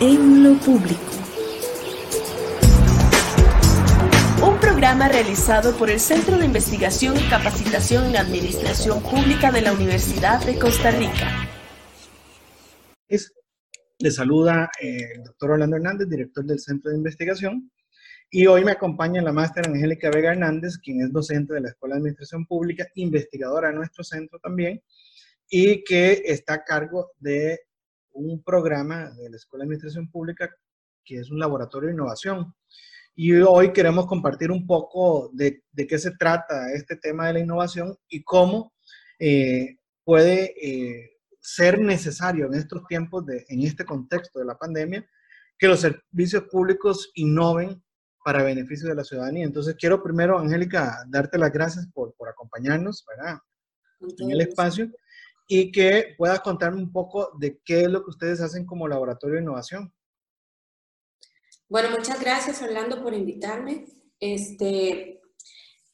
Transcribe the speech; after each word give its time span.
en 0.00 0.42
lo 0.42 0.58
público. 0.58 1.12
Un 4.42 4.58
programa 4.58 5.08
realizado 5.08 5.76
por 5.76 5.90
el 5.90 6.00
Centro 6.00 6.38
de 6.38 6.46
Investigación 6.46 7.18
y 7.18 7.28
Capacitación 7.28 8.06
en 8.06 8.16
Administración 8.16 9.02
Pública 9.02 9.52
de 9.52 9.60
la 9.60 9.74
Universidad 9.74 10.42
de 10.46 10.58
Costa 10.58 10.90
Rica. 10.90 11.46
Le 13.98 14.10
saluda 14.10 14.70
eh, 14.80 15.16
el 15.16 15.24
doctor 15.24 15.50
Orlando 15.50 15.76
Hernández, 15.76 16.08
director 16.08 16.42
del 16.46 16.58
Centro 16.58 16.90
de 16.90 16.96
Investigación, 16.96 17.70
y 18.30 18.46
hoy 18.46 18.64
me 18.64 18.72
acompaña 18.72 19.20
la 19.20 19.34
máster 19.34 19.68
Angélica 19.68 20.10
Vega 20.10 20.32
Hernández, 20.32 20.78
quien 20.82 21.02
es 21.02 21.12
docente 21.12 21.52
de 21.52 21.60
la 21.60 21.68
Escuela 21.68 21.96
de 21.96 21.98
Administración 21.98 22.46
Pública, 22.46 22.86
investigadora 22.94 23.68
de 23.68 23.74
nuestro 23.74 24.02
centro 24.02 24.38
también, 24.38 24.82
y 25.50 25.84
que 25.84 26.22
está 26.24 26.54
a 26.54 26.64
cargo 26.64 27.10
de 27.18 27.60
un 28.28 28.42
programa 28.42 29.10
de 29.10 29.30
la 29.30 29.36
Escuela 29.36 29.62
de 29.62 29.66
Administración 29.66 30.10
Pública 30.10 30.50
que 31.04 31.18
es 31.18 31.30
un 31.30 31.38
laboratorio 31.38 31.88
de 31.88 31.94
innovación. 31.94 32.54
Y 33.14 33.32
hoy 33.40 33.72
queremos 33.72 34.06
compartir 34.06 34.50
un 34.50 34.66
poco 34.66 35.30
de, 35.32 35.64
de 35.72 35.86
qué 35.86 35.98
se 35.98 36.12
trata 36.12 36.72
este 36.72 36.96
tema 36.96 37.26
de 37.26 37.34
la 37.34 37.40
innovación 37.40 37.96
y 38.08 38.22
cómo 38.22 38.72
eh, 39.18 39.76
puede 40.04 40.54
eh, 40.62 41.18
ser 41.40 41.80
necesario 41.80 42.46
en 42.46 42.54
estos 42.54 42.86
tiempos, 42.86 43.26
de, 43.26 43.44
en 43.48 43.62
este 43.62 43.84
contexto 43.84 44.38
de 44.38 44.44
la 44.44 44.56
pandemia, 44.56 45.04
que 45.58 45.68
los 45.68 45.80
servicios 45.80 46.44
públicos 46.44 47.10
innoven 47.14 47.82
para 48.24 48.42
beneficio 48.42 48.88
de 48.88 48.94
la 48.94 49.04
ciudadanía. 49.04 49.44
Entonces, 49.44 49.74
quiero 49.78 50.02
primero, 50.02 50.38
Angélica, 50.38 51.04
darte 51.08 51.38
las 51.38 51.52
gracias 51.52 51.86
por, 51.92 52.14
por 52.14 52.28
acompañarnos 52.28 53.04
¿verdad? 53.06 53.38
en 54.18 54.30
el 54.30 54.40
espacio 54.40 54.90
y 55.52 55.72
que 55.72 56.14
puedas 56.16 56.40
contarme 56.42 56.80
un 56.80 56.92
poco 56.92 57.32
de 57.36 57.60
qué 57.64 57.80
es 57.80 57.88
lo 57.88 58.04
que 58.04 58.10
ustedes 58.10 58.40
hacen 58.40 58.64
como 58.64 58.86
laboratorio 58.86 59.34
de 59.34 59.42
innovación. 59.42 59.92
Bueno, 61.68 61.90
muchas 61.90 62.20
gracias, 62.20 62.62
Orlando, 62.62 63.02
por 63.02 63.12
invitarme. 63.14 63.84
Este, 64.20 65.20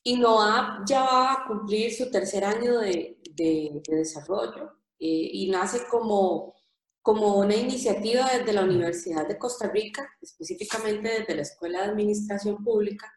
INOAP 0.03 0.87
ya 0.87 1.01
va 1.05 1.33
a 1.33 1.45
cumplir 1.49 1.91
su 1.91 2.11
tercer 2.11 2.45
año 2.45 2.81
de, 2.81 3.19
de, 3.33 3.81
de 3.89 3.97
desarrollo. 3.97 4.73
Eh, 4.99 5.31
y 5.33 5.51
nace 5.51 5.87
como, 5.91 6.55
como 7.01 7.39
una 7.39 7.57
iniciativa 7.57 8.29
desde 8.31 8.53
la 8.53 8.63
Universidad 8.63 9.27
de 9.27 9.39
Costa 9.39 9.71
Rica, 9.71 10.07
específicamente 10.21 11.21
desde 11.21 11.35
la 11.35 11.43
Escuela 11.43 11.79
de 11.81 11.93
Administración 11.93 12.63
Pública, 12.63 13.11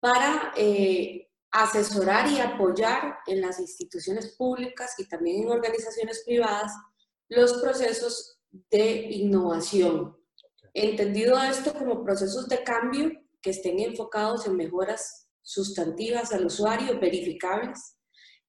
para 0.00 0.54
eh, 0.56 1.28
asesorar 1.54 2.28
y 2.28 2.40
apoyar 2.40 3.18
en 3.28 3.40
las 3.40 3.60
instituciones 3.60 4.34
públicas 4.36 4.94
y 4.98 5.06
también 5.06 5.44
en 5.44 5.50
organizaciones 5.50 6.24
privadas 6.26 6.72
los 7.28 7.54
procesos 7.62 8.40
de 8.72 9.06
innovación. 9.10 10.16
Entendido 10.72 11.40
esto 11.40 11.72
como 11.72 12.02
procesos 12.02 12.48
de 12.48 12.64
cambio 12.64 13.12
que 13.40 13.50
estén 13.50 13.78
enfocados 13.78 14.48
en 14.48 14.56
mejoras 14.56 15.28
sustantivas 15.42 16.32
al 16.32 16.46
usuario, 16.46 16.98
verificables, 16.98 17.98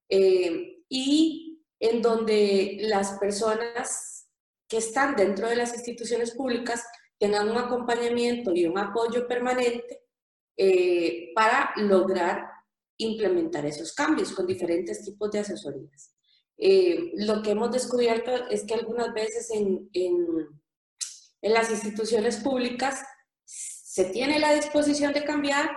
eh, 0.08 0.82
y 0.88 1.62
en 1.78 2.02
donde 2.02 2.78
las 2.80 3.20
personas 3.20 4.28
que 4.66 4.78
están 4.78 5.14
dentro 5.14 5.48
de 5.48 5.54
las 5.54 5.72
instituciones 5.74 6.32
públicas 6.32 6.84
tengan 7.18 7.48
un 7.48 7.56
acompañamiento 7.56 8.52
y 8.52 8.66
un 8.66 8.78
apoyo 8.78 9.28
permanente 9.28 10.02
eh, 10.56 11.30
para 11.36 11.72
lograr 11.76 12.55
implementar 12.98 13.66
esos 13.66 13.92
cambios 13.92 14.32
con 14.32 14.46
diferentes 14.46 15.04
tipos 15.04 15.30
de 15.30 15.40
asesorías. 15.40 16.12
Eh, 16.58 17.12
lo 17.16 17.42
que 17.42 17.50
hemos 17.50 17.70
descubierto 17.70 18.32
es 18.48 18.64
que 18.64 18.74
algunas 18.74 19.12
veces 19.12 19.50
en, 19.50 19.90
en, 19.92 20.26
en 21.42 21.52
las 21.52 21.70
instituciones 21.70 22.38
públicas 22.38 23.02
se 23.44 24.06
tiene 24.06 24.38
la 24.38 24.54
disposición 24.54 25.12
de 25.12 25.24
cambiar, 25.24 25.70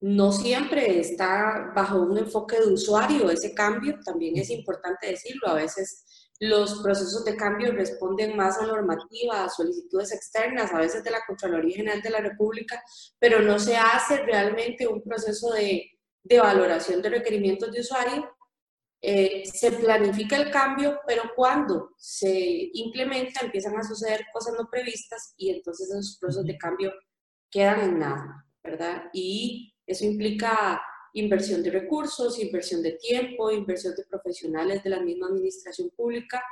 no 0.00 0.30
siempre 0.30 1.00
está 1.00 1.72
bajo 1.74 2.00
un 2.00 2.18
enfoque 2.18 2.60
de 2.60 2.72
usuario 2.72 3.30
ese 3.30 3.52
cambio, 3.54 3.98
también 4.04 4.36
es 4.36 4.50
importante 4.50 5.08
decirlo, 5.08 5.48
a 5.48 5.54
veces 5.54 6.04
los 6.40 6.80
procesos 6.82 7.24
de 7.24 7.36
cambio 7.36 7.72
responden 7.72 8.36
más 8.36 8.58
a 8.58 8.66
normativa, 8.66 9.42
a 9.42 9.48
solicitudes 9.48 10.12
externas, 10.12 10.72
a 10.72 10.78
veces 10.78 11.02
de 11.02 11.10
la 11.10 11.24
Contraloría 11.26 11.76
General 11.76 12.00
de 12.00 12.10
la 12.10 12.20
República, 12.20 12.80
pero 13.18 13.40
no 13.40 13.58
se 13.58 13.76
hace 13.76 14.18
realmente 14.18 14.86
un 14.86 15.02
proceso 15.02 15.50
de, 15.50 15.97
de 16.28 16.40
valoración 16.40 17.00
de 17.00 17.10
requerimientos 17.10 17.72
de 17.72 17.80
usuario. 17.80 18.30
Eh, 19.00 19.44
se 19.46 19.72
planifica 19.72 20.36
el 20.36 20.50
cambio, 20.50 21.00
pero 21.06 21.30
cuando 21.34 21.90
se 21.96 22.70
implementa 22.72 23.44
empiezan 23.44 23.76
a 23.76 23.84
suceder 23.84 24.26
cosas 24.32 24.54
no 24.58 24.68
previstas 24.68 25.34
y 25.36 25.50
entonces 25.50 25.88
esos 25.88 26.18
procesos 26.18 26.44
de 26.44 26.58
cambio 26.58 26.92
quedan 27.50 27.80
en 27.80 27.98
nada, 28.00 28.44
¿verdad? 28.62 29.04
Y 29.12 29.72
eso 29.86 30.04
implica 30.04 30.82
inversión 31.14 31.62
de 31.62 31.70
recursos, 31.70 32.38
inversión 32.40 32.82
de 32.82 32.92
tiempo, 32.92 33.50
inversión 33.50 33.94
de 33.94 34.04
profesionales 34.04 34.82
de 34.82 34.90
la 34.90 35.00
misma 35.00 35.28
administración 35.28 35.90
pública, 35.90 36.42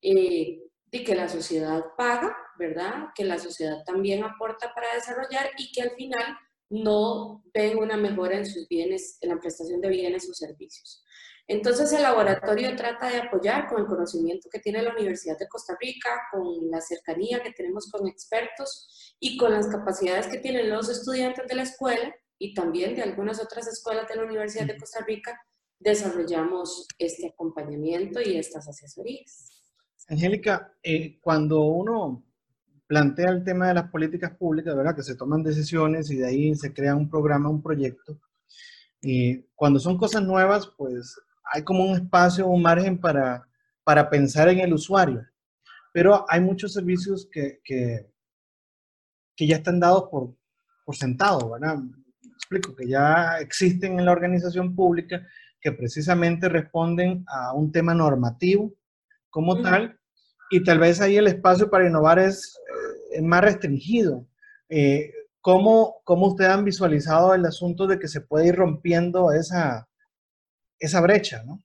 eh, 0.00 0.60
de 0.86 1.04
que 1.04 1.14
la 1.14 1.28
sociedad 1.28 1.84
paga, 1.96 2.36
¿verdad? 2.58 3.08
Que 3.14 3.24
la 3.24 3.38
sociedad 3.38 3.82
también 3.86 4.24
aporta 4.24 4.74
para 4.74 4.92
desarrollar 4.94 5.50
y 5.56 5.72
que 5.72 5.82
al 5.82 5.92
final 5.92 6.36
no 6.72 7.44
ven 7.52 7.78
una 7.78 7.96
mejora 7.96 8.38
en 8.38 8.46
sus 8.46 8.66
bienes, 8.66 9.18
en 9.20 9.28
la 9.28 9.38
prestación 9.38 9.80
de 9.80 9.90
bienes 9.90 10.28
o 10.28 10.34
servicios. 10.34 11.04
Entonces 11.46 11.92
el 11.92 12.02
laboratorio 12.02 12.74
trata 12.76 13.10
de 13.10 13.18
apoyar 13.18 13.68
con 13.68 13.80
el 13.80 13.86
conocimiento 13.86 14.48
que 14.50 14.60
tiene 14.60 14.82
la 14.82 14.92
Universidad 14.92 15.38
de 15.38 15.48
Costa 15.48 15.76
Rica, 15.78 16.08
con 16.30 16.70
la 16.70 16.80
cercanía 16.80 17.42
que 17.42 17.52
tenemos 17.52 17.90
con 17.90 18.08
expertos 18.08 19.16
y 19.20 19.36
con 19.36 19.52
las 19.52 19.66
capacidades 19.68 20.28
que 20.28 20.38
tienen 20.38 20.70
los 20.70 20.88
estudiantes 20.88 21.46
de 21.46 21.54
la 21.54 21.64
escuela 21.64 22.14
y 22.38 22.54
también 22.54 22.94
de 22.94 23.02
algunas 23.02 23.42
otras 23.42 23.66
escuelas 23.66 24.08
de 24.08 24.16
la 24.16 24.24
Universidad 24.24 24.66
de 24.66 24.78
Costa 24.78 25.04
Rica, 25.06 25.38
desarrollamos 25.78 26.86
este 26.98 27.28
acompañamiento 27.28 28.20
y 28.20 28.36
estas 28.36 28.68
asesorías. 28.68 29.50
Angélica, 30.08 30.74
eh, 30.82 31.20
cuando 31.20 31.62
uno 31.64 32.24
plantea 32.92 33.30
el 33.30 33.42
tema 33.42 33.68
de 33.68 33.74
las 33.74 33.88
políticas 33.88 34.36
públicas, 34.36 34.76
¿verdad? 34.76 34.94
Que 34.94 35.02
se 35.02 35.14
toman 35.14 35.42
decisiones 35.42 36.10
y 36.10 36.16
de 36.16 36.26
ahí 36.26 36.54
se 36.54 36.74
crea 36.74 36.94
un 36.94 37.08
programa, 37.08 37.48
un 37.48 37.62
proyecto. 37.62 38.20
Y 39.00 39.44
cuando 39.54 39.80
son 39.80 39.96
cosas 39.96 40.22
nuevas, 40.22 40.70
pues 40.76 41.18
hay 41.42 41.64
como 41.64 41.86
un 41.86 41.96
espacio, 41.96 42.46
un 42.46 42.60
margen 42.60 42.98
para, 42.98 43.48
para 43.82 44.10
pensar 44.10 44.50
en 44.50 44.58
el 44.58 44.74
usuario. 44.74 45.26
Pero 45.90 46.26
hay 46.28 46.42
muchos 46.42 46.74
servicios 46.74 47.26
que, 47.32 47.60
que, 47.64 48.12
que 49.36 49.46
ya 49.46 49.56
están 49.56 49.80
dados 49.80 50.10
por, 50.10 50.36
por 50.84 50.94
sentado, 50.94 51.48
¿verdad? 51.48 51.78
explico, 52.36 52.76
que 52.76 52.86
ya 52.86 53.38
existen 53.40 53.98
en 53.98 54.04
la 54.04 54.12
organización 54.12 54.76
pública, 54.76 55.26
que 55.62 55.72
precisamente 55.72 56.46
responden 56.46 57.24
a 57.26 57.54
un 57.54 57.72
tema 57.72 57.94
normativo 57.94 58.74
como 59.30 59.62
tal, 59.62 59.98
y 60.52 60.62
tal 60.62 60.78
vez 60.78 61.00
ahí 61.00 61.16
el 61.16 61.28
espacio 61.28 61.70
para 61.70 61.88
innovar 61.88 62.18
es, 62.18 62.60
más 63.20 63.42
restringido. 63.42 64.26
Eh, 64.68 65.12
¿cómo, 65.42 66.00
¿Cómo 66.04 66.28
ustedes 66.28 66.50
han 66.50 66.64
visualizado 66.64 67.34
el 67.34 67.44
asunto 67.44 67.86
de 67.86 67.98
que 67.98 68.08
se 68.08 68.22
puede 68.22 68.46
ir 68.46 68.54
rompiendo 68.54 69.32
esa, 69.32 69.88
esa 70.78 71.00
brecha, 71.00 71.42
¿no? 71.44 71.62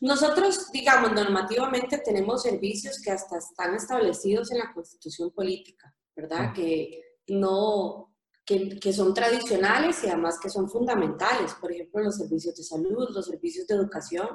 Nosotros, 0.00 0.70
digamos, 0.72 1.12
normativamente 1.12 1.98
tenemos 1.98 2.42
servicios 2.42 2.98
que 3.00 3.10
hasta 3.10 3.36
están 3.36 3.74
establecidos 3.74 4.50
en 4.50 4.58
la 4.58 4.72
constitución 4.72 5.30
política, 5.30 5.94
¿verdad? 6.14 6.54
Que 6.54 7.02
no, 7.28 8.14
que, 8.46 8.92
son 8.94 9.12
tradicionales 9.12 10.02
y 10.02 10.08
además 10.08 10.38
que 10.40 10.48
son 10.48 10.70
fundamentales, 10.70 11.52
por 11.54 11.70
ejemplo, 11.70 12.02
los 12.02 12.16
servicios 12.16 12.56
de 12.56 12.62
salud, 12.62 13.08
los 13.10 13.26
servicios 13.26 13.66
de 13.66 13.74
educación. 13.74 14.28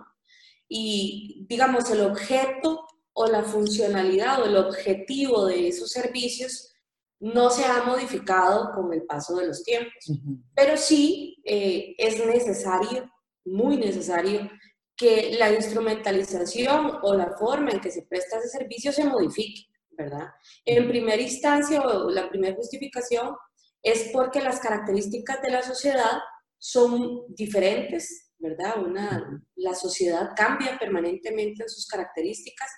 Y, 0.67 1.45
digamos, 1.49 1.89
el 1.89 2.01
objeto 2.01 2.85
o 3.13 3.27
la 3.27 3.43
funcionalidad 3.43 4.41
o 4.41 4.45
el 4.45 4.57
objetivo 4.57 5.45
de 5.45 5.67
esos 5.67 5.91
servicios 5.91 6.71
no 7.19 7.49
se 7.49 7.63
ha 7.65 7.83
modificado 7.83 8.71
con 8.73 8.91
el 8.93 9.03
paso 9.03 9.35
de 9.35 9.47
los 9.47 9.63
tiempos, 9.63 10.11
pero 10.55 10.75
sí 10.75 11.37
eh, 11.45 11.93
es 11.97 12.25
necesario, 12.25 13.11
muy 13.45 13.77
necesario, 13.77 14.49
que 14.95 15.35
la 15.37 15.51
instrumentalización 15.51 16.99
o 17.03 17.13
la 17.15 17.31
forma 17.37 17.71
en 17.71 17.79
que 17.79 17.91
se 17.91 18.03
presta 18.03 18.37
ese 18.37 18.49
servicio 18.49 18.91
se 18.91 19.03
modifique, 19.03 19.67
¿verdad? 19.91 20.29
En 20.65 20.87
primera 20.87 21.21
instancia, 21.21 21.81
o 21.81 22.09
la 22.09 22.27
primera 22.29 22.55
justificación 22.55 23.35
es 23.83 24.09
porque 24.11 24.41
las 24.41 24.59
características 24.59 25.41
de 25.41 25.51
la 25.51 25.61
sociedad 25.61 26.19
son 26.57 27.23
diferentes, 27.29 28.31
¿verdad? 28.37 28.83
Una, 28.83 29.43
la 29.55 29.75
sociedad 29.75 30.31
cambia 30.35 30.77
permanentemente 30.79 31.63
en 31.63 31.69
sus 31.69 31.87
características 31.87 32.69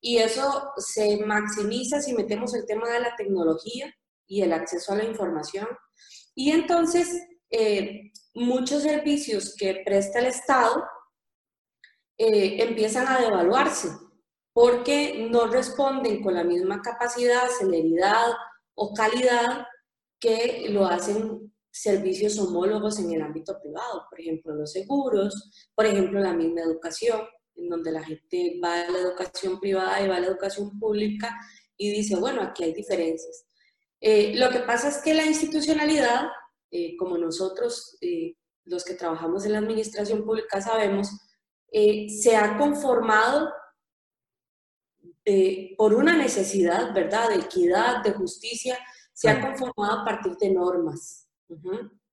y 0.00 0.18
eso 0.18 0.72
se 0.78 1.18
maximiza 1.24 2.00
si 2.00 2.14
metemos 2.14 2.54
el 2.54 2.66
tema 2.66 2.88
de 2.88 3.00
la 3.00 3.14
tecnología 3.16 3.94
y 4.26 4.42
el 4.42 4.52
acceso 4.52 4.92
a 4.92 4.96
la 4.96 5.04
información. 5.04 5.66
Y 6.34 6.52
entonces, 6.52 7.22
eh, 7.50 8.12
muchos 8.34 8.82
servicios 8.82 9.54
que 9.56 9.82
presta 9.84 10.20
el 10.20 10.26
Estado 10.26 10.84
eh, 12.16 12.62
empiezan 12.62 13.08
a 13.08 13.20
devaluarse 13.20 13.88
porque 14.52 15.28
no 15.30 15.46
responden 15.46 16.22
con 16.22 16.34
la 16.34 16.44
misma 16.44 16.80
capacidad, 16.82 17.48
celeridad 17.58 18.32
o 18.74 18.94
calidad 18.94 19.66
que 20.18 20.66
lo 20.70 20.86
hacen 20.86 21.52
servicios 21.70 22.38
homólogos 22.38 22.98
en 22.98 23.12
el 23.12 23.22
ámbito 23.22 23.58
privado, 23.60 24.06
por 24.10 24.20
ejemplo, 24.20 24.54
los 24.54 24.72
seguros, 24.72 25.68
por 25.74 25.86
ejemplo, 25.86 26.20
la 26.20 26.34
misma 26.34 26.62
educación, 26.62 27.20
en 27.56 27.68
donde 27.68 27.92
la 27.92 28.02
gente 28.02 28.58
va 28.62 28.80
a 28.80 28.90
la 28.90 28.98
educación 28.98 29.60
privada 29.60 30.00
y 30.00 30.08
va 30.08 30.16
a 30.16 30.20
la 30.20 30.26
educación 30.28 30.78
pública 30.78 31.36
y 31.76 31.90
dice, 31.90 32.16
bueno, 32.16 32.42
aquí 32.42 32.64
hay 32.64 32.72
diferencias. 32.72 33.46
Eh, 34.00 34.34
lo 34.36 34.50
que 34.50 34.60
pasa 34.60 34.88
es 34.88 34.98
que 34.98 35.14
la 35.14 35.26
institucionalidad, 35.26 36.28
eh, 36.70 36.96
como 36.96 37.18
nosotros, 37.18 37.96
eh, 38.00 38.34
los 38.64 38.84
que 38.84 38.94
trabajamos 38.94 39.44
en 39.44 39.52
la 39.52 39.58
administración 39.58 40.24
pública, 40.24 40.60
sabemos, 40.60 41.08
se 41.72 42.36
ha 42.36 42.58
conformado 42.58 43.48
por 45.76 45.94
una 45.94 46.16
necesidad, 46.16 46.92
¿verdad?, 46.92 47.28
de 47.28 47.36
equidad, 47.36 48.02
de 48.02 48.12
justicia, 48.12 48.76
se 49.12 49.28
ha 49.30 49.40
conformado 49.40 50.00
a 50.00 50.04
partir 50.04 50.36
de 50.36 50.50
normas. 50.50 51.28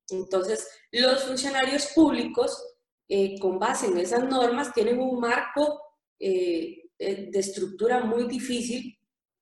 Entonces, 0.10 0.68
los 0.92 1.24
funcionarios 1.24 1.88
públicos, 1.96 2.64
eh, 3.10 3.40
con 3.40 3.58
base 3.58 3.88
en 3.88 3.98
esas 3.98 4.24
normas, 4.24 4.74
tienen 4.74 5.00
un 5.00 5.20
marco 5.20 5.82
eh, 6.20 6.90
eh, 7.00 7.30
de 7.32 7.40
estructura 7.40 8.04
muy 8.04 8.26
difícil 8.26 9.00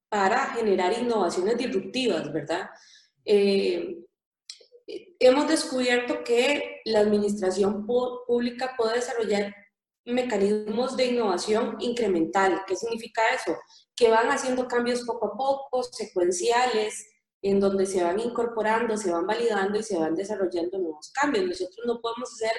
para 0.10 0.54
generar 0.54 0.94
innovaciones 0.94 1.58
disruptivas, 1.58 2.32
¿verdad? 2.32 2.70
hemos 3.28 3.98
descubierto 5.48 6.24
que 6.24 6.82
la 6.86 7.00
administración 7.00 7.88
pública 7.88 8.76
puede 8.78 8.98
desarrollar 8.98 9.52
mecanismos 10.06 10.96
de 10.96 11.08
innovación 11.08 11.78
incremental. 11.80 12.62
¿Qué 12.68 12.76
significa 12.76 13.24
eso? 13.34 13.58
Que 13.96 14.12
van 14.12 14.28
haciendo 14.28 14.68
cambios 14.68 15.02
poco 15.02 15.34
a 15.34 15.36
poco, 15.36 15.82
secuenciales, 15.82 17.04
en 17.42 17.60
donde 17.60 17.88
se 17.88 18.04
van 18.04 18.20
incorporando, 18.20 18.96
se 18.96 19.12
van 19.12 19.26
validando 19.26 19.80
y 19.80 19.84
se 19.84 19.98
van 19.98 20.16
desarrollando 20.16 20.78
nuevos 20.78 21.12
cambios. 21.12 21.46
Nosotros 21.46 21.84
no 21.86 22.00
podemos 22.00 22.32
hacer 22.34 22.56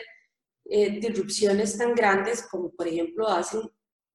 eh, 0.69 0.99
disrupciones 1.01 1.79
tan 1.79 1.95
grandes 1.95 2.47
como 2.47 2.71
por 2.71 2.89
ejemplo 2.89 3.29
hacen 3.29 3.63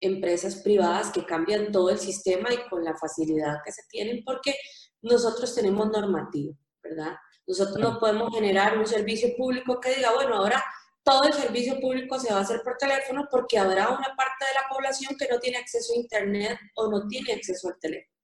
empresas 0.01 0.56
privadas 0.57 1.12
que 1.12 1.25
cambian 1.25 1.71
todo 1.71 1.89
el 1.89 2.00
sistema 2.00 2.53
y 2.53 2.69
con 2.69 2.83
la 2.83 2.98
facilidad 2.98 3.59
que 3.63 3.71
se 3.71 3.83
tienen 3.89 4.24
porque 4.25 4.56
nosotros 5.01 5.53
tenemos 5.56 5.89
normativa, 5.89 6.53
¿verdad? 6.83 7.15
Nosotros 7.48 7.80
no 7.80 8.00
podemos 8.00 8.33
generar 8.33 8.77
un 8.77 8.86
servicio 8.86 9.30
público 9.38 9.80
que 9.80 9.95
diga, 9.95 10.13
bueno, 10.13 10.36
ahora 10.36 10.63
todo 11.03 11.24
el 11.24 11.33
servicio 11.33 11.80
público 11.80 12.19
se 12.19 12.31
va 12.31 12.39
a 12.39 12.42
hacer 12.42 12.62
por 12.63 12.77
teléfono 12.77 13.27
porque 13.30 13.57
habrá 13.57 13.89
una 13.89 14.15
parte 14.15 14.45
de 14.45 14.53
la 14.53 14.68
población 14.69 15.15
que 15.18 15.27
no 15.27 15.39
tiene 15.39 15.57
acceso 15.57 15.94
a 15.94 15.98
Internet 15.98 16.57
o 16.75 16.89
no 16.89 17.07
tiene 17.07 17.33
acceso 17.33 17.69
al 17.69 17.80
teléfono. 17.80 18.21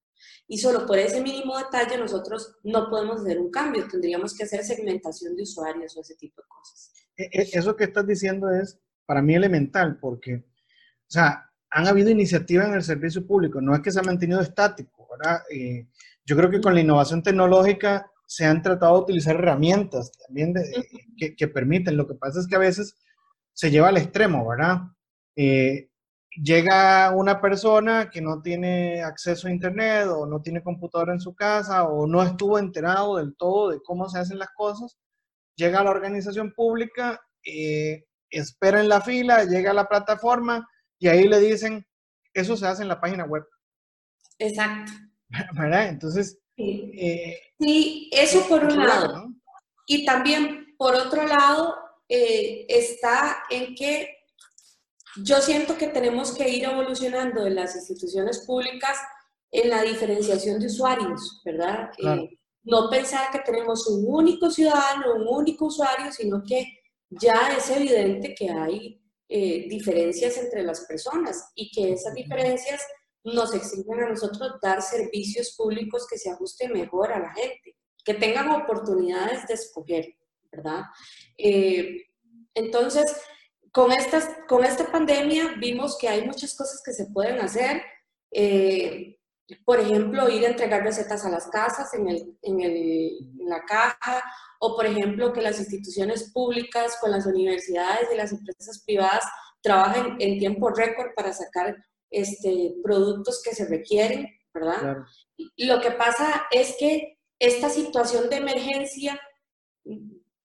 Y 0.50 0.58
solo 0.58 0.86
por 0.86 0.98
ese 0.98 1.20
mínimo 1.20 1.58
detalle 1.58 1.98
nosotros 1.98 2.56
no 2.64 2.88
podemos 2.88 3.20
hacer 3.20 3.38
un 3.38 3.50
cambio, 3.50 3.86
tendríamos 3.86 4.34
que 4.34 4.44
hacer 4.44 4.64
segmentación 4.64 5.36
de 5.36 5.42
usuarios 5.42 5.94
o 5.96 6.00
ese 6.00 6.16
tipo 6.16 6.40
de 6.40 6.48
cosas. 6.48 6.92
E, 7.16 7.24
e, 7.24 7.48
eso 7.52 7.76
que 7.76 7.84
estás 7.84 8.06
diciendo 8.06 8.50
es 8.50 8.80
para 9.04 9.20
mí 9.20 9.34
elemental, 9.34 9.98
porque, 10.00 10.36
o 10.36 11.10
sea, 11.10 11.50
han 11.70 11.86
habido 11.86 12.08
iniciativas 12.08 12.68
en 12.68 12.74
el 12.74 12.82
servicio 12.82 13.26
público, 13.26 13.60
no 13.60 13.74
es 13.74 13.80
que 13.80 13.90
se 13.90 14.00
ha 14.00 14.02
mantenido 14.02 14.40
estático, 14.40 15.06
¿verdad? 15.10 15.42
Eh, 15.50 15.86
yo 16.24 16.36
creo 16.36 16.50
que 16.50 16.60
con 16.60 16.74
la 16.74 16.80
innovación 16.80 17.22
tecnológica 17.22 18.10
se 18.26 18.44
han 18.44 18.62
tratado 18.62 18.96
de 18.96 19.02
utilizar 19.02 19.36
herramientas 19.36 20.12
también 20.12 20.54
que, 21.16 21.34
que, 21.34 21.48
permiten. 21.48 21.96
Lo 21.96 22.06
que 22.06 22.14
pasa 22.14 22.40
es 22.40 22.46
que 22.46 22.56
a 22.56 22.60
veces 22.60 22.94
se 23.54 23.70
lleva 23.70 23.88
al 23.88 23.96
extremo, 23.96 24.46
¿verdad? 24.46 24.80
Eh, 25.34 25.87
llega 26.42 27.10
una 27.14 27.40
persona 27.40 28.10
que 28.10 28.20
no 28.20 28.40
tiene 28.42 29.02
acceso 29.02 29.48
a 29.48 29.50
internet 29.50 30.06
o 30.08 30.26
no 30.26 30.40
tiene 30.40 30.62
computadora 30.62 31.12
en 31.12 31.20
su 31.20 31.34
casa 31.34 31.84
o 31.84 32.06
no 32.06 32.22
estuvo 32.22 32.58
enterado 32.58 33.16
del 33.16 33.36
todo 33.36 33.70
de 33.70 33.80
cómo 33.82 34.08
se 34.08 34.18
hacen 34.18 34.38
las 34.38 34.50
cosas, 34.56 34.98
llega 35.56 35.80
a 35.80 35.84
la 35.84 35.90
organización 35.90 36.52
pública, 36.54 37.20
eh, 37.44 38.04
espera 38.30 38.80
en 38.80 38.88
la 38.88 39.00
fila, 39.00 39.44
llega 39.44 39.72
a 39.72 39.74
la 39.74 39.88
plataforma 39.88 40.68
y 40.98 41.08
ahí 41.08 41.28
le 41.28 41.40
dicen, 41.40 41.86
eso 42.32 42.56
se 42.56 42.66
hace 42.66 42.82
en 42.82 42.88
la 42.88 43.00
página 43.00 43.24
web. 43.24 43.44
Exacto. 44.38 44.92
¿Verdad? 45.54 45.88
Entonces... 45.88 46.38
Sí, 46.56 46.90
eh, 46.96 47.38
eso 48.10 48.48
por 48.48 48.64
un 48.64 48.84
lado. 48.84 49.28
Y 49.86 50.04
también, 50.04 50.74
por 50.76 50.94
otro 50.96 51.24
lado, 51.24 51.76
eh, 52.08 52.66
está 52.68 53.44
en 53.48 53.74
que 53.76 54.17
yo 55.22 55.40
siento 55.40 55.76
que 55.76 55.88
tenemos 55.88 56.32
que 56.32 56.48
ir 56.48 56.64
evolucionando 56.64 57.46
en 57.46 57.54
las 57.54 57.74
instituciones 57.76 58.44
públicas 58.46 58.98
en 59.50 59.70
la 59.70 59.82
diferenciación 59.82 60.60
de 60.60 60.66
usuarios, 60.66 61.40
¿verdad? 61.44 61.90
Eh, 61.98 62.38
no 62.64 62.90
pensar 62.90 63.30
que 63.30 63.38
tenemos 63.38 63.86
un 63.88 64.04
único 64.06 64.50
ciudadano, 64.50 65.14
un 65.14 65.26
único 65.26 65.66
usuario, 65.66 66.12
sino 66.12 66.42
que 66.46 66.66
ya 67.08 67.56
es 67.56 67.70
evidente 67.70 68.34
que 68.34 68.50
hay 68.50 69.00
eh, 69.28 69.66
diferencias 69.68 70.36
entre 70.36 70.62
las 70.62 70.82
personas 70.82 71.50
y 71.54 71.70
que 71.70 71.92
esas 71.92 72.14
diferencias 72.14 72.82
nos 73.24 73.54
exigen 73.54 74.00
a 74.00 74.08
nosotros 74.08 74.54
dar 74.62 74.82
servicios 74.82 75.54
públicos 75.56 76.06
que 76.08 76.18
se 76.18 76.30
ajusten 76.30 76.72
mejor 76.72 77.12
a 77.12 77.20
la 77.20 77.32
gente, 77.32 77.76
que 78.04 78.14
tengan 78.14 78.50
oportunidades 78.50 79.46
de 79.46 79.54
escoger, 79.54 80.06
¿verdad? 80.50 80.82
Eh, 81.36 82.06
entonces, 82.54 83.16
con, 83.72 83.92
estas, 83.92 84.30
con 84.48 84.64
esta 84.64 84.90
pandemia 84.90 85.54
vimos 85.58 85.96
que 85.98 86.08
hay 86.08 86.26
muchas 86.26 86.54
cosas 86.56 86.82
que 86.84 86.92
se 86.92 87.06
pueden 87.06 87.40
hacer. 87.40 87.82
Eh, 88.30 89.18
por 89.64 89.80
ejemplo, 89.80 90.28
ir 90.28 90.44
a 90.44 90.50
entregar 90.50 90.82
recetas 90.82 91.24
a 91.24 91.30
las 91.30 91.46
casas 91.48 91.94
en, 91.94 92.08
el, 92.08 92.38
en, 92.42 92.60
el, 92.60 93.18
en, 93.40 93.48
la 93.48 93.64
caja, 93.64 94.22
o 94.60 94.76
por 94.76 94.84
ejemplo, 94.84 95.32
que 95.32 95.40
las 95.40 95.58
instituciones 95.58 96.30
públicas 96.32 96.98
con 97.00 97.10
las 97.10 97.24
universidades 97.24 98.08
y 98.12 98.16
las 98.16 98.32
empresas 98.32 98.82
privadas 98.84 99.24
trabajen 99.62 100.16
en 100.18 100.38
tiempo 100.38 100.68
récord 100.70 101.14
para 101.16 101.32
sacar 101.32 101.76
este, 102.10 102.74
productos 102.82 103.42
que 103.42 103.54
se 103.54 103.66
requieren, 103.66 104.28
¿verdad? 104.52 104.98
Lo 105.56 105.80
que 105.80 105.92
pasa 105.92 106.46
es 106.50 106.76
que 106.78 107.18
esta 107.38 107.70
situación 107.70 108.28
de 108.28 108.36
emergencia 108.36 109.18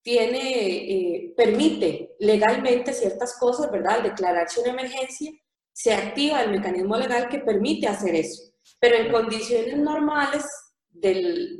tiene, 0.01 0.77
eh, 0.91 1.33
permite 1.35 2.12
legalmente 2.23 2.93
ciertas 2.93 3.37
cosas, 3.37 3.71
¿verdad? 3.71 3.95
Al 3.95 4.03
declararse 4.03 4.61
una 4.61 4.71
emergencia, 4.71 5.31
se 5.71 5.93
activa 5.93 6.41
el 6.41 6.51
mecanismo 6.51 6.95
legal 6.97 7.27
que 7.27 7.39
permite 7.39 7.87
hacer 7.87 8.15
eso. 8.15 8.53
Pero 8.79 8.95
en 8.95 9.11
condiciones 9.11 9.77
normales 9.77 10.45
del... 10.89 11.59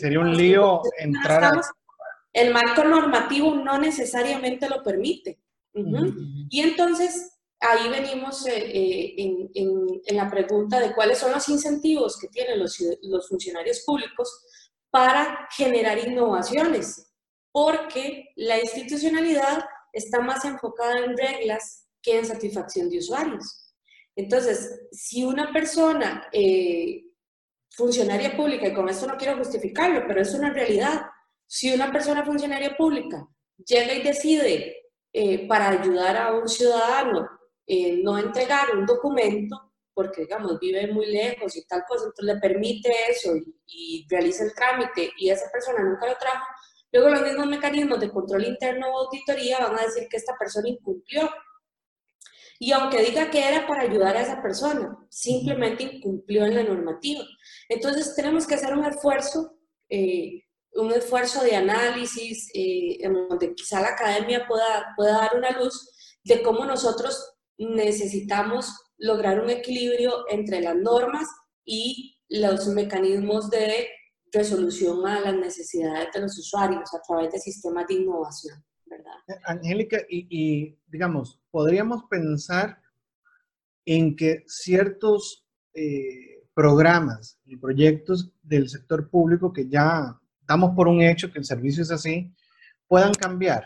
sería 0.00 0.20
un 0.20 0.36
lío 0.36 0.80
entrar 0.98 1.44
a... 1.44 1.60
El 2.32 2.52
marco 2.52 2.84
normativo 2.84 3.54
no 3.54 3.78
necesariamente 3.78 4.68
lo 4.68 4.82
permite. 4.82 5.40
Y 6.50 6.60
entonces 6.60 7.38
ahí 7.60 7.88
venimos 7.88 8.46
eh, 8.46 8.52
eh, 8.56 9.14
en, 9.18 9.50
en, 10.06 10.16
la 10.16 10.30
pregunta 10.30 10.80
de 10.80 10.94
cuáles 10.94 11.18
son 11.18 11.32
los 11.32 11.48
incentivos 11.48 12.18
que 12.18 12.28
tienen 12.28 12.58
los, 12.58 12.78
los 13.02 13.28
funcionarios 13.28 13.80
públicos 13.84 14.44
para 14.90 15.48
generar 15.56 15.98
innovaciones 15.98 17.08
porque 17.52 18.30
la 18.36 18.60
institucionalidad 18.60 19.64
está 19.92 20.20
más 20.20 20.44
enfocada 20.44 21.04
en 21.04 21.16
reglas 21.16 21.86
que 22.02 22.18
en 22.18 22.26
satisfacción 22.26 22.88
de 22.88 22.98
usuarios. 22.98 23.74
Entonces, 24.14 24.88
si 24.90 25.24
una 25.24 25.52
persona 25.52 26.28
eh, 26.32 27.04
funcionaria 27.70 28.36
pública, 28.36 28.66
y 28.66 28.74
con 28.74 28.88
esto 28.88 29.06
no 29.06 29.16
quiero 29.16 29.36
justificarlo, 29.36 30.04
pero 30.06 30.20
es 30.20 30.34
una 30.34 30.52
realidad, 30.52 31.02
si 31.46 31.72
una 31.72 31.92
persona 31.92 32.24
funcionaria 32.24 32.76
pública 32.76 33.26
llega 33.64 33.94
y 33.94 34.02
decide 34.02 34.76
eh, 35.12 35.46
para 35.46 35.68
ayudar 35.68 36.16
a 36.16 36.34
un 36.34 36.48
ciudadano 36.48 37.28
eh, 37.66 38.00
no 38.02 38.18
entregar 38.18 38.76
un 38.76 38.86
documento, 38.86 39.72
porque 39.94 40.22
digamos 40.22 40.58
vive 40.58 40.92
muy 40.92 41.06
lejos 41.06 41.56
y 41.56 41.66
tal 41.66 41.84
cosa, 41.88 42.06
entonces 42.06 42.34
le 42.34 42.40
permite 42.40 42.90
eso 43.08 43.36
y, 43.36 43.54
y 43.66 44.06
realiza 44.08 44.44
el 44.44 44.54
trámite 44.54 45.12
y 45.16 45.30
esa 45.30 45.50
persona 45.50 45.82
nunca 45.82 46.06
lo 46.06 46.16
trajo, 46.16 46.44
Luego 46.92 47.10
los 47.10 47.22
mismos 47.22 47.46
mecanismos 47.46 48.00
de 48.00 48.10
control 48.10 48.44
interno 48.44 48.88
o 48.88 49.06
auditoría 49.06 49.58
van 49.58 49.78
a 49.78 49.82
decir 49.82 50.08
que 50.08 50.16
esta 50.16 50.36
persona 50.38 50.68
incumplió. 50.68 51.30
Y 52.58 52.72
aunque 52.72 53.02
diga 53.02 53.30
que 53.30 53.46
era 53.46 53.66
para 53.66 53.82
ayudar 53.82 54.16
a 54.16 54.22
esa 54.22 54.42
persona, 54.42 54.96
simplemente 55.10 55.84
incumplió 55.84 56.44
en 56.44 56.56
la 56.56 56.64
normativa. 56.64 57.24
Entonces 57.68 58.14
tenemos 58.16 58.46
que 58.46 58.56
hacer 58.56 58.74
un 58.74 58.84
esfuerzo, 58.84 59.58
eh, 59.88 60.42
un 60.72 60.92
esfuerzo 60.92 61.42
de 61.42 61.54
análisis, 61.54 62.50
eh, 62.54 62.98
en 63.00 63.12
donde 63.28 63.54
quizá 63.54 63.80
la 63.80 63.90
academia 63.90 64.46
pueda, 64.48 64.92
pueda 64.96 65.18
dar 65.18 65.36
una 65.36 65.50
luz 65.52 66.18
de 66.24 66.42
cómo 66.42 66.64
nosotros 66.64 67.34
necesitamos 67.58 68.72
lograr 68.96 69.40
un 69.40 69.50
equilibrio 69.50 70.24
entre 70.28 70.60
las 70.60 70.76
normas 70.76 71.26
y 71.64 72.18
los 72.28 72.66
mecanismos 72.68 73.50
de 73.50 73.88
resolución 74.32 75.06
a 75.06 75.20
las 75.20 75.34
necesidades 75.34 76.08
de 76.12 76.20
los 76.20 76.38
usuarios 76.38 76.92
a 76.94 77.00
través 77.06 77.32
de 77.32 77.38
sistemas 77.38 77.86
de 77.86 77.94
innovación, 77.94 78.62
¿verdad? 78.86 79.14
Angélica, 79.44 79.98
y, 80.08 80.76
digamos, 80.86 81.40
podríamos 81.50 82.04
pensar 82.04 82.80
en 83.84 84.16
que 84.16 84.44
ciertos 84.46 85.46
eh, 85.74 86.44
programas 86.54 87.38
y 87.44 87.56
proyectos 87.56 88.32
del 88.42 88.68
sector 88.68 89.08
público 89.08 89.52
que 89.52 89.68
ya 89.68 90.18
damos 90.46 90.74
por 90.74 90.88
un 90.88 91.02
hecho 91.02 91.30
que 91.30 91.38
el 91.38 91.44
servicio 91.44 91.82
es 91.82 91.90
así, 91.90 92.34
puedan 92.88 93.12
cambiar. 93.12 93.64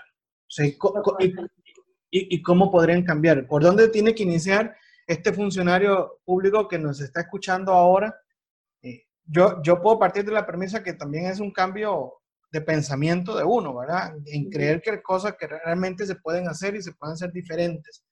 y, 2.10 2.42
cómo 2.42 2.70
podrían 2.70 3.02
cambiar? 3.04 3.46
¿Por 3.46 3.62
dónde 3.62 3.88
tiene 3.88 4.14
que 4.14 4.24
iniciar 4.24 4.76
este 5.06 5.32
funcionario 5.32 6.20
público 6.24 6.68
que 6.68 6.78
nos 6.78 7.00
está 7.00 7.22
escuchando 7.22 7.72
ahora? 7.72 8.14
Yo, 9.24 9.62
yo 9.62 9.80
puedo 9.80 9.98
partir 9.98 10.24
de 10.24 10.32
la 10.32 10.46
premisa 10.46 10.82
que 10.82 10.94
también 10.94 11.26
es 11.26 11.40
un 11.40 11.52
cambio 11.52 12.14
de 12.52 12.60
pensamiento 12.60 13.36
de 13.36 13.44
uno, 13.44 13.74
¿verdad? 13.74 14.14
En 14.26 14.50
creer 14.50 14.82
que 14.82 14.90
hay 14.90 15.02
cosas 15.02 15.36
que 15.38 15.46
realmente 15.46 16.06
se 16.06 16.16
pueden 16.16 16.48
hacer 16.48 16.76
y 16.76 16.82
se 16.82 16.92
pueden 16.92 17.14
hacer 17.14 17.32
diferentes. 17.32 18.04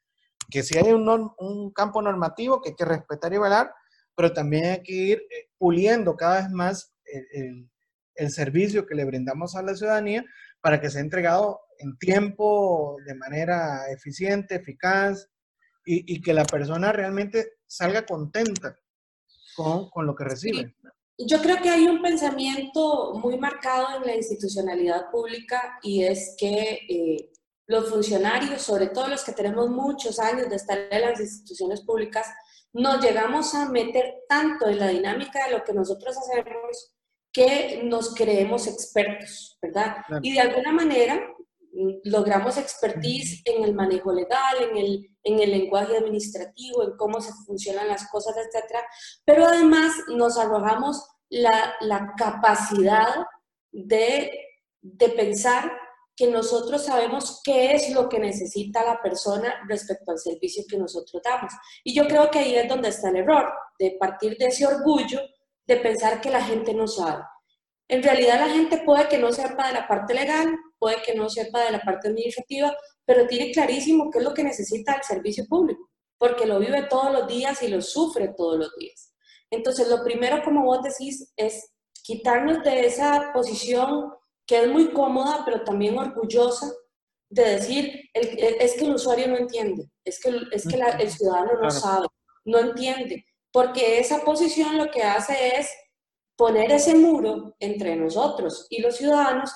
Que 0.51 0.63
si 0.63 0.79
hay 0.79 0.93
un, 0.93 1.31
un 1.37 1.73
campo 1.73 2.01
normativo 2.01 2.61
que 2.61 2.71
hay 2.71 2.75
que 2.75 2.87
respetar 2.87 3.33
y 3.35 3.39
velar, 3.39 3.73
pero 4.17 4.33
también 4.33 4.65
hay 4.67 4.83
que 4.83 4.93
ir 4.93 5.19
eh, 5.19 5.51
puliendo 5.59 6.17
cada 6.17 6.41
vez 6.41 6.51
más 6.51 6.95
el, 7.05 7.69
el, 8.15 8.31
servicio 8.31 8.87
que 8.87 8.95
le 8.95 9.05
brindamos 9.05 9.57
a 9.57 9.63
la 9.63 9.75
ciudadanía 9.75 10.25
para 10.61 10.81
que 10.81 10.91
sea 10.91 11.01
entregado 11.01 11.61
en 11.79 11.97
tiempo, 11.99 12.97
de 13.07 13.15
manera 13.15 13.91
eficiente, 13.91 14.57
eficaz 14.57 15.29
y, 15.85 16.15
y 16.15 16.21
que 16.21 16.35
la 16.35 16.45
persona 16.45 16.93
realmente 16.93 17.59
salga 17.67 18.07
contenta 18.07 18.77
con, 19.57 19.91
con 19.91 20.07
lo 20.07 20.15
que 20.15 20.25
recibe. 20.25 20.75
Yo 21.27 21.41
creo 21.41 21.61
que 21.61 21.69
hay 21.69 21.87
un 21.87 22.01
pensamiento 22.01 23.13
muy 23.15 23.39
marcado 23.39 23.97
en 23.97 24.07
la 24.07 24.17
institucionalidad 24.17 25.11
pública 25.11 25.79
y 25.83 26.05
es 26.05 26.35
que 26.39 26.81
eh, 26.89 27.31
los 27.67 27.91
funcionarios, 27.91 28.63
sobre 28.63 28.89
todo 28.89 29.09
los 29.09 29.23
que 29.23 29.33
tenemos 29.33 29.69
muchos 29.69 30.19
años 30.19 30.49
de 30.49 30.57
estar 30.57 30.79
en 30.91 31.01
las 31.03 31.21
instituciones 31.21 31.83
públicas, 31.83 32.27
nos 32.73 33.03
llegamos 33.05 33.55
a 33.55 33.69
meter 33.69 34.23
tanto 34.29 34.69
en 34.69 34.79
la 34.79 34.89
dinámica 34.89 35.47
de 35.47 35.53
lo 35.53 35.65
que 35.65 35.73
nosotros 35.73 36.17
hacemos 36.17 36.95
que 37.33 37.83
nos 37.85 38.15
creemos 38.15 38.67
expertos, 38.67 39.57
¿verdad? 39.63 39.99
Y 40.23 40.33
de 40.33 40.41
alguna 40.41 40.73
manera 40.73 41.21
logramos 42.05 42.57
expertise 42.57 43.43
en 43.45 43.65
el 43.65 43.75
manejo 43.75 44.13
legal, 44.13 44.57
en 44.71 44.77
el, 44.77 45.11
en 45.23 45.41
el 45.41 45.51
lenguaje 45.51 45.97
administrativo, 45.97 46.83
en 46.83 46.97
cómo 46.97 47.21
se 47.21 47.33
funcionan 47.47 47.89
las 47.89 48.09
cosas, 48.11 48.35
etc. 48.37 48.79
Pero 49.25 49.47
además 49.47 49.93
nos 50.09 50.39
arrojamos 50.39 51.03
la, 51.29 51.75
la 51.81 52.13
capacidad 52.17 53.25
de, 53.71 54.33
de 54.81 55.09
pensar 55.11 55.71
que 56.17 56.27
nosotros 56.27 56.85
sabemos 56.85 57.41
qué 57.43 57.73
es 57.73 57.95
lo 57.95 58.09
que 58.09 58.19
necesita 58.19 58.85
la 58.85 59.01
persona 59.01 59.55
respecto 59.67 60.11
al 60.11 60.19
servicio 60.19 60.65
que 60.69 60.77
nosotros 60.77 61.23
damos. 61.25 61.53
Y 61.83 61.95
yo 61.95 62.07
creo 62.07 62.31
que 62.31 62.41
ahí 62.41 62.57
es 62.57 62.69
donde 62.69 62.91
está 62.91 63.09
el 63.09 63.17
error, 63.17 63.51
de 63.79 63.97
partir 63.99 64.37
de 64.37 64.47
ese 64.47 64.67
orgullo 64.67 65.21
de 65.67 65.77
pensar 65.77 66.21
que 66.21 66.31
la 66.31 66.43
gente 66.43 66.75
no 66.75 66.87
sabe. 66.87 67.23
En 67.89 68.03
realidad 68.03 68.39
la 68.41 68.53
gente 68.53 68.83
puede 68.85 69.09
que 69.09 69.19
no 69.19 69.33
sepa 69.33 69.69
de 69.69 69.73
la 69.73 69.89
parte 69.89 70.13
legal, 70.15 70.49
puede 70.81 71.03
que 71.03 71.15
no 71.15 71.29
sepa 71.29 71.65
de 71.65 71.73
la 71.73 71.81
parte 71.81 72.09
administrativa, 72.09 72.77
pero 73.05 73.29
tiene 73.29 73.53
clarísimo 73.53 74.11
qué 74.11 74.19
es 74.19 74.25
lo 74.25 74.35
que 74.35 74.43
necesita 74.43 74.95
el 74.95 75.03
servicio 75.05 75.45
público, 75.47 75.91
porque 76.19 76.47
lo 76.47 76.59
vive 76.59 76.89
todos 76.89 77.13
los 77.13 77.29
días 77.29 77.63
y 77.63 77.69
lo 77.69 77.81
sufre 77.81 78.35
todos 78.37 78.59
los 78.59 78.75
días. 78.77 79.15
Entonces, 79.51 79.89
lo 79.89 80.03
primero, 80.03 80.43
como 80.43 80.65
vos 80.65 80.83
decís, 80.83 81.33
es 81.37 81.73
quitarnos 82.03 82.65
de 82.65 82.87
esa 82.87 83.31
posición 83.33 84.13
que 84.47 84.63
es 84.63 84.69
muy 84.69 84.93
cómoda, 84.93 85.43
pero 85.45 85.63
también 85.63 85.99
orgullosa, 85.99 86.73
de 87.29 87.45
decir, 87.45 88.11
es 88.13 88.75
que 88.75 88.85
el 88.85 88.95
usuario 88.95 89.29
no 89.29 89.37
entiende, 89.37 89.89
es 90.05 90.21
que, 90.21 90.37
es 90.51 90.67
que 90.67 90.81
el 90.99 91.11
ciudadano 91.11 91.61
no 91.63 91.71
sabe, 91.71 92.09
no 92.45 92.59
entiende, 92.59 93.25
porque 93.53 94.01
esa 94.01 94.25
posición 94.25 94.77
lo 94.77 94.91
que 94.91 95.05
hace 95.05 95.57
es 95.57 95.71
poner 96.37 96.73
ese 96.73 96.97
muro 96.97 97.55
entre 97.61 97.95
nosotros 97.95 98.67
y 98.71 98.81
los 98.81 98.97
ciudadanos 98.97 99.53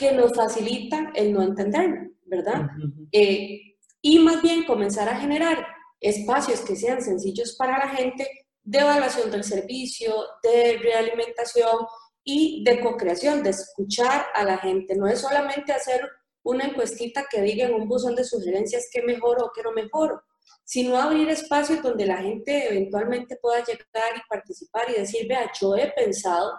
que 0.00 0.12
nos 0.12 0.34
facilita 0.34 1.12
el 1.14 1.30
no 1.30 1.42
entenderlo, 1.42 2.10
¿verdad? 2.24 2.70
Eh, 3.12 3.76
y 4.00 4.18
más 4.20 4.40
bien 4.40 4.64
comenzar 4.64 5.06
a 5.10 5.20
generar 5.20 5.66
espacios 6.00 6.60
que 6.62 6.74
sean 6.74 7.02
sencillos 7.02 7.54
para 7.54 7.76
la 7.76 7.90
gente 7.90 8.26
de 8.62 8.78
evaluación 8.78 9.30
del 9.30 9.44
servicio, 9.44 10.14
de 10.42 10.78
realimentación 10.78 11.86
y 12.24 12.64
de 12.64 12.80
co-creación, 12.80 13.42
de 13.42 13.50
escuchar 13.50 14.24
a 14.34 14.42
la 14.42 14.56
gente. 14.56 14.96
No 14.96 15.06
es 15.06 15.20
solamente 15.20 15.74
hacer 15.74 16.00
una 16.44 16.64
encuestita 16.64 17.26
que 17.30 17.42
diga 17.42 17.66
en 17.66 17.74
un 17.74 17.86
buzón 17.86 18.14
de 18.14 18.24
sugerencias 18.24 18.88
qué 18.90 19.02
mejoro 19.02 19.44
o 19.44 19.50
qué 19.54 19.62
no 19.62 19.72
mejoro, 19.72 20.22
sino 20.64 20.96
abrir 20.96 21.28
espacios 21.28 21.82
donde 21.82 22.06
la 22.06 22.22
gente 22.22 22.70
eventualmente 22.70 23.36
pueda 23.36 23.58
llegar 23.58 24.16
y 24.16 24.26
participar 24.30 24.88
y 24.88 24.98
decir, 24.98 25.28
vea, 25.28 25.52
yo 25.60 25.76
he 25.76 25.92
pensado 25.92 26.54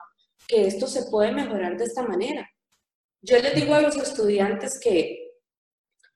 que 0.48 0.68
esto 0.68 0.86
se 0.86 1.10
puede 1.10 1.32
mejorar 1.32 1.76
de 1.76 1.86
esta 1.86 2.04
manera. 2.04 2.48
Yo 3.22 3.38
les 3.38 3.56
digo 3.56 3.76
a 3.76 3.82
los 3.82 3.96
estudiantes 3.98 4.80
que 4.80 5.32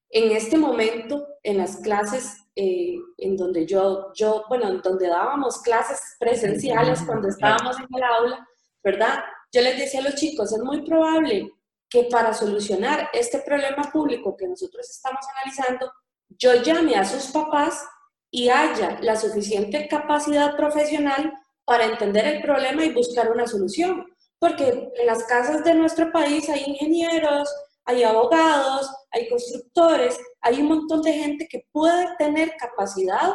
en 0.10 0.32
este 0.32 0.58
momento, 0.58 1.28
en 1.44 1.58
las 1.58 1.78
clases 1.78 2.46
eh, 2.56 2.96
en 3.18 3.36
donde 3.36 3.66
yo, 3.66 4.14
yo, 4.16 4.46
bueno, 4.48 4.70
en 4.70 4.82
donde 4.82 5.08
dábamos 5.08 5.62
clases 5.62 6.00
presenciales 6.20 7.02
cuando 7.06 7.28
estábamos 7.28 7.78
en 7.78 7.88
el 7.94 8.04
aula, 8.04 8.48
¿verdad? 8.84 9.24
Yo 9.52 9.62
les 9.62 9.78
decía 9.78 10.00
a 10.00 10.04
los 10.04 10.16
chicos, 10.16 10.54
es 10.54 10.60
muy 10.60 10.82
probable 10.82 11.52
que 11.90 12.06
para 12.06 12.34
solucionar 12.34 13.10
este 13.14 13.40
problema 13.40 13.84
público 13.92 14.36
que 14.38 14.48
nosotros 14.48 14.90
estamos 14.90 15.26
analizando, 15.36 15.92
yo 16.30 16.56
llame 16.64 16.96
a 16.96 17.06
sus 17.06 17.32
papás 17.32 17.86
y 18.32 18.50
haya 18.50 18.98
la 19.02 19.16
suficiente 19.16 19.88
capacidad 19.88 20.56
profesional 20.56 21.34
para 21.66 21.86
entender 21.86 22.26
el 22.26 22.42
problema 22.42 22.86
y 22.86 22.94
buscar 22.94 23.32
una 23.32 23.48
solución. 23.48 24.06
Porque 24.48 24.92
en 24.96 25.08
las 25.08 25.24
casas 25.24 25.64
de 25.64 25.74
nuestro 25.74 26.12
país 26.12 26.48
hay 26.50 26.66
ingenieros, 26.68 27.50
hay 27.84 28.04
abogados, 28.04 28.88
hay 29.10 29.28
constructores, 29.28 30.20
hay 30.40 30.62
un 30.62 30.68
montón 30.68 31.02
de 31.02 31.14
gente 31.14 31.48
que 31.48 31.66
puede 31.72 32.16
tener 32.20 32.54
capacidad 32.56 33.34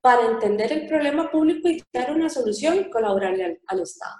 para 0.00 0.24
entender 0.24 0.72
el 0.72 0.86
problema 0.86 1.32
público 1.32 1.68
y 1.68 1.82
dar 1.92 2.12
una 2.12 2.28
solución 2.28 2.76
y 2.76 2.90
colaborarle 2.90 3.60
al, 3.66 3.80
Estado. 3.80 4.14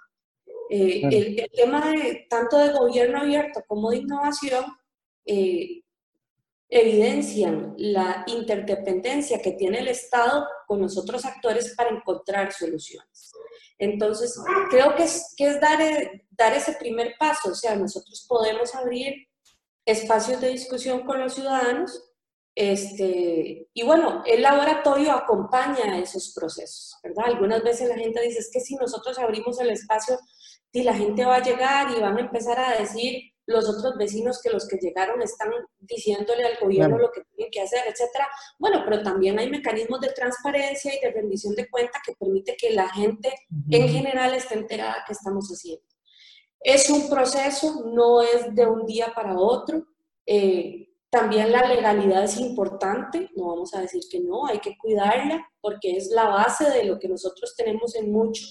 Eh, 0.68 1.02
el, 1.12 1.48
tema 1.52 1.92
de, 1.92 2.26
tanto 2.28 2.58
de 2.58 2.72
gobierno 2.72 3.20
abierto 3.20 3.62
como 3.68 3.92
de 3.92 3.98
innovación 3.98 4.64
eh, 5.24 5.82
evidencian 6.68 7.74
la 7.76 8.24
interdependencia 8.26 9.40
que 9.40 9.52
tiene 9.52 9.78
el 9.78 9.88
Estado 9.88 10.44
con 10.66 10.80
los 10.80 10.98
otros 10.98 11.24
actores 11.24 11.72
para 11.76 11.90
encontrar 11.90 12.52
soluciones. 12.52 13.30
Entonces, 13.82 14.40
creo 14.70 14.94
que 14.94 15.02
es, 15.02 15.34
que 15.36 15.48
es 15.48 15.60
dar, 15.60 15.80
eh, 15.80 16.21
dar 16.36 16.52
ese 16.54 16.74
primer 16.74 17.14
paso, 17.18 17.50
o 17.50 17.54
sea, 17.54 17.76
nosotros 17.76 18.26
podemos 18.28 18.74
abrir 18.74 19.14
espacios 19.84 20.40
de 20.40 20.48
discusión 20.48 21.04
con 21.04 21.20
los 21.20 21.34
ciudadanos, 21.34 22.08
este, 22.54 23.68
y 23.72 23.82
bueno, 23.82 24.22
el 24.26 24.42
laboratorio 24.42 25.12
acompaña 25.12 25.98
esos 25.98 26.32
procesos, 26.34 26.96
¿verdad? 27.02 27.26
Algunas 27.26 27.62
veces 27.62 27.88
la 27.88 27.96
gente 27.96 28.20
dice, 28.20 28.40
es 28.40 28.50
que 28.52 28.60
si 28.60 28.74
nosotros 28.76 29.18
abrimos 29.18 29.58
el 29.58 29.70
espacio, 29.70 30.18
y 30.72 30.82
la 30.82 30.94
gente 30.94 31.24
va 31.24 31.36
a 31.36 31.42
llegar 31.42 31.90
y 31.90 32.00
van 32.00 32.16
a 32.16 32.20
empezar 32.20 32.58
a 32.58 32.78
decir, 32.78 33.32
los 33.46 33.68
otros 33.68 33.96
vecinos 33.98 34.40
que 34.40 34.50
los 34.50 34.66
que 34.68 34.78
llegaron 34.78 35.20
están 35.20 35.50
diciéndole 35.80 36.44
al 36.44 36.58
gobierno 36.58 36.96
lo 36.96 37.10
que 37.10 37.22
tienen 37.34 37.50
que 37.50 37.60
hacer, 37.60 37.82
etcétera. 37.86 38.28
Bueno, 38.58 38.82
pero 38.84 39.02
también 39.02 39.38
hay 39.38 39.50
mecanismos 39.50 40.00
de 40.00 40.10
transparencia 40.10 40.94
y 40.94 41.00
de 41.00 41.10
rendición 41.10 41.54
de 41.54 41.68
cuenta 41.68 42.00
que 42.06 42.14
permite 42.14 42.56
que 42.56 42.70
la 42.70 42.88
gente 42.88 43.32
en 43.70 43.88
general 43.88 44.34
esté 44.34 44.54
enterada 44.54 45.04
que 45.06 45.12
estamos 45.12 45.48
haciendo. 45.48 45.84
Es 46.64 46.90
un 46.90 47.08
proceso, 47.08 47.84
no 47.92 48.22
es 48.22 48.54
de 48.54 48.66
un 48.66 48.86
día 48.86 49.12
para 49.14 49.36
otro. 49.36 49.86
Eh, 50.26 50.88
también 51.10 51.52
la 51.52 51.66
legalidad 51.66 52.24
es 52.24 52.38
importante, 52.38 53.28
no 53.36 53.48
vamos 53.48 53.74
a 53.74 53.80
decir 53.80 54.02
que 54.10 54.20
no, 54.20 54.46
hay 54.46 54.60
que 54.60 54.78
cuidarla 54.78 55.46
porque 55.60 55.96
es 55.96 56.08
la 56.10 56.28
base 56.28 56.70
de 56.70 56.84
lo 56.84 56.98
que 56.98 57.08
nosotros 57.08 57.54
tenemos 57.54 57.94
en 57.96 58.10
mucho 58.10 58.46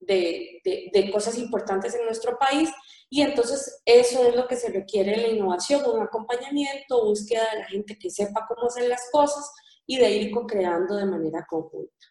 de, 0.00 0.60
de 0.64 1.10
cosas 1.12 1.38
importantes 1.38 1.94
en 1.94 2.04
nuestro 2.06 2.36
país 2.38 2.70
y 3.12 3.22
entonces 3.22 3.82
eso 3.84 4.26
es 4.26 4.36
lo 4.36 4.46
que 4.46 4.56
se 4.56 4.70
requiere 4.70 5.14
en 5.14 5.22
la 5.22 5.28
innovación, 5.28 5.82
un 5.84 6.00
acompañamiento, 6.00 7.04
búsqueda 7.04 7.42
de 7.52 7.58
la 7.58 7.66
gente 7.66 7.98
que 7.98 8.08
sepa 8.08 8.46
cómo 8.46 8.68
hacer 8.68 8.88
las 8.88 9.02
cosas 9.10 9.50
y 9.84 9.98
de 9.98 10.10
ir 10.12 10.30
co-creando 10.30 10.94
de 10.94 11.06
manera 11.06 11.44
conjunta. 11.48 12.06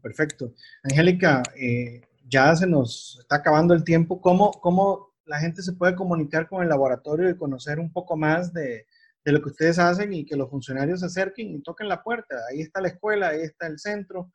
Perfecto. 0.00 0.54
Angélica, 0.82 1.42
eh, 1.54 2.00
ya 2.26 2.54
se 2.56 2.66
nos 2.66 3.18
está 3.20 3.36
acabando 3.36 3.74
el 3.74 3.84
tiempo. 3.84 4.20
¿Cómo, 4.20 4.50
¿Cómo 4.52 5.14
la 5.24 5.38
gente 5.38 5.62
se 5.62 5.72
puede 5.72 5.94
comunicar 5.94 6.48
con 6.48 6.62
el 6.62 6.68
laboratorio 6.68 7.30
y 7.30 7.36
conocer 7.36 7.78
un 7.78 7.92
poco 7.92 8.16
más 8.16 8.52
de, 8.52 8.86
de 9.24 9.32
lo 9.32 9.40
que 9.40 9.50
ustedes 9.50 9.78
hacen 9.78 10.12
y 10.12 10.24
que 10.24 10.36
los 10.36 10.50
funcionarios 10.50 11.00
se 11.00 11.06
acerquen 11.06 11.54
y 11.54 11.62
toquen 11.62 11.88
la 11.88 12.02
puerta? 12.02 12.36
Ahí 12.50 12.60
está 12.60 12.80
la 12.80 12.88
escuela, 12.88 13.28
ahí 13.28 13.42
está 13.42 13.66
el 13.66 13.78
centro, 13.78 14.32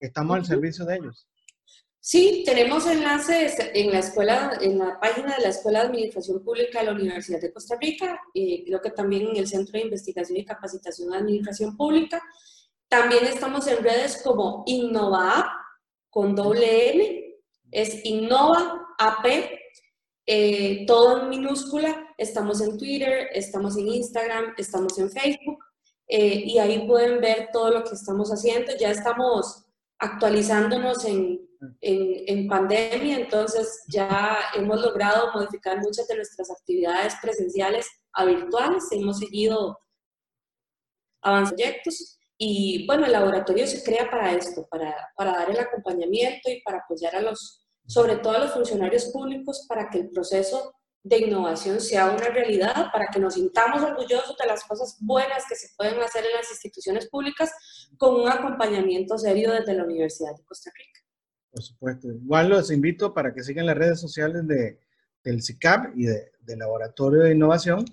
estamos 0.00 0.36
al 0.36 0.44
servicio 0.44 0.84
de 0.84 0.96
ellos. 0.96 1.28
Sí, 2.04 2.42
tenemos 2.44 2.84
enlaces 2.88 3.56
en 3.74 3.92
la 3.92 4.00
escuela, 4.00 4.58
en 4.60 4.76
la 4.76 4.98
página 4.98 5.36
de 5.36 5.42
la 5.42 5.50
Escuela 5.50 5.78
de 5.78 5.86
Administración 5.86 6.42
Pública 6.42 6.80
de 6.80 6.86
la 6.86 6.94
Universidad 6.94 7.40
de 7.40 7.52
Costa 7.52 7.76
Rica, 7.80 8.20
y 8.34 8.64
creo 8.64 8.80
que 8.80 8.90
también 8.90 9.28
en 9.28 9.36
el 9.36 9.46
Centro 9.46 9.74
de 9.74 9.84
Investigación 9.84 10.36
y 10.36 10.44
Capacitación 10.44 11.10
de 11.10 11.18
Administración 11.18 11.76
Pública. 11.76 12.20
También 12.88 13.24
estamos 13.26 13.68
en 13.68 13.84
redes 13.84 14.20
como 14.20 14.64
Innova 14.66 15.48
con 16.10 16.34
doble 16.34 16.92
N, 16.92 17.21
es 17.72 18.04
Innova 18.04 18.86
AP, 18.98 19.50
eh, 20.26 20.84
todo 20.86 21.22
en 21.22 21.30
minúscula. 21.30 22.14
Estamos 22.16 22.60
en 22.60 22.78
Twitter, 22.78 23.30
estamos 23.32 23.76
en 23.76 23.88
Instagram, 23.88 24.54
estamos 24.56 24.96
en 24.98 25.10
Facebook 25.10 25.58
eh, 26.06 26.44
y 26.46 26.58
ahí 26.58 26.86
pueden 26.86 27.20
ver 27.20 27.48
todo 27.52 27.70
lo 27.70 27.82
que 27.82 27.94
estamos 27.94 28.30
haciendo. 28.30 28.72
Ya 28.78 28.90
estamos 28.90 29.64
actualizándonos 29.98 31.04
en, 31.06 31.40
en, 31.80 32.24
en, 32.26 32.48
pandemia, 32.48 33.16
entonces 33.16 33.84
ya 33.88 34.36
hemos 34.54 34.80
logrado 34.80 35.32
modificar 35.32 35.78
muchas 35.78 36.06
de 36.08 36.16
nuestras 36.16 36.50
actividades 36.50 37.14
presenciales 37.22 37.88
a 38.12 38.24
virtuales, 38.24 38.84
hemos 38.90 39.20
seguido 39.20 39.78
avanzando 41.22 41.56
proyectos 41.56 42.18
y 42.36 42.84
bueno, 42.86 43.06
el 43.06 43.12
laboratorio 43.12 43.66
se 43.68 43.84
crea 43.84 44.10
para 44.10 44.32
esto, 44.32 44.66
para, 44.68 45.12
para 45.16 45.32
dar 45.32 45.50
el 45.50 45.60
acompañamiento 45.60 46.50
y 46.50 46.60
para 46.62 46.78
apoyar 46.78 47.14
a 47.14 47.22
los, 47.22 47.61
sobre 47.92 48.16
todo 48.16 48.32
a 48.32 48.38
los 48.38 48.52
funcionarios 48.52 49.04
públicos, 49.06 49.66
para 49.68 49.90
que 49.90 49.98
el 49.98 50.10
proceso 50.10 50.74
de 51.02 51.18
innovación 51.18 51.78
sea 51.78 52.10
una 52.10 52.28
realidad, 52.28 52.90
para 52.90 53.08
que 53.12 53.20
nos 53.20 53.34
sintamos 53.34 53.82
orgullosos 53.82 54.34
de 54.38 54.46
las 54.46 54.64
cosas 54.64 54.96
buenas 55.00 55.44
que 55.46 55.56
se 55.56 55.68
pueden 55.76 56.00
hacer 56.00 56.24
en 56.24 56.32
las 56.32 56.50
instituciones 56.50 57.08
públicas 57.10 57.50
con 57.98 58.14
un 58.14 58.28
acompañamiento 58.28 59.18
serio 59.18 59.52
desde 59.52 59.74
la 59.74 59.84
Universidad 59.84 60.34
de 60.34 60.44
Costa 60.44 60.70
Rica. 60.74 61.00
Por 61.50 61.62
supuesto. 61.62 62.08
Igual 62.08 62.48
los 62.48 62.70
invito 62.70 63.12
para 63.12 63.34
que 63.34 63.42
sigan 63.42 63.66
las 63.66 63.76
redes 63.76 64.00
sociales 64.00 64.46
de, 64.46 64.78
del 65.22 65.42
CICAP 65.42 65.94
y 65.94 66.06
de, 66.06 66.32
del 66.40 66.60
Laboratorio 66.60 67.24
de 67.24 67.34
Innovación 67.34 67.84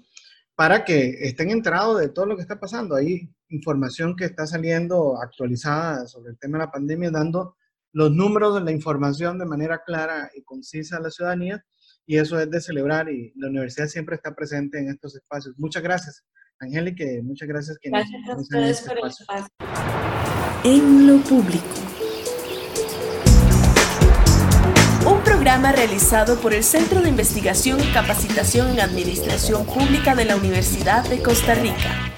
para 0.56 0.86
que 0.86 1.18
estén 1.22 1.52
enterados 1.52 2.00
de 2.00 2.08
todo 2.08 2.26
lo 2.26 2.38
que 2.38 2.44
está 2.44 2.58
pasando. 2.58 2.96
Hay 2.96 3.30
información 3.50 4.16
que 4.16 4.26
está 4.26 4.48
saliendo 4.48 5.20
actualizada 5.22 6.08
sobre 6.08 6.32
el 6.32 6.40
tema 6.40 6.58
de 6.58 6.66
la 6.66 6.72
pandemia, 6.72 7.12
dando 7.12 7.56
los 7.92 8.12
números 8.12 8.56
de 8.56 8.62
la 8.62 8.72
información 8.72 9.40
de 9.40 9.46
manera 9.46 9.82
clara 9.86 10.30
y 10.36 10.44
concisa 10.44 10.98
a 10.98 11.02
la 11.02 11.10
ciudadanía, 11.10 11.64
y 12.06 12.18
eso 12.18 12.40
es 12.40 12.50
de 12.50 12.62
celebrar, 12.62 13.10
y 13.10 13.32
la 13.36 13.50
universidad 13.50 13.88
siempre 13.88 14.16
está 14.16 14.34
presente 14.36 14.80
en 14.80 14.90
estos 14.90 15.16
espacios. 15.16 15.56
Muchas 15.58 15.84
gracias, 15.84 16.24
Angélica, 16.60 17.06
muchas 17.24 17.48
gracias. 17.48 17.78
Que 17.80 17.90
gracias 17.90 18.30
a 18.30 18.36
ustedes 18.36 18.80
este 18.80 18.90
por 18.90 19.00
el 19.00 19.08
espacio. 19.08 19.48
En 20.64 21.08
lo 21.08 21.18
público. 21.24 21.66
Un 25.08 25.24
programa 25.24 25.72
realizado 25.72 26.40
por 26.40 26.54
el 26.54 26.64
Centro 26.64 27.02
de 27.02 27.10
Investigación 27.10 27.80
y 27.80 27.94
Capacitación 27.94 28.70
en 28.70 28.82
Administración 28.82 29.66
Pública 29.66 30.16
de 30.16 30.26
la 30.26 30.36
Universidad 30.36 31.08
de 31.10 31.22
Costa 31.24 31.56
Rica. 31.56 32.09